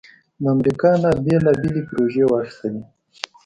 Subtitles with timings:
[0.41, 2.83] د امریکا نه بیلابیلې پروژې واخستلې